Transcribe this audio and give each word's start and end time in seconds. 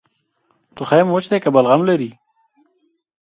ټوخی 0.75 1.01
مو 1.05 1.11
وچ 1.13 1.25
دی 1.31 1.37
که 1.43 1.49
بلغم 1.55 1.81
لري؟ 1.89 2.09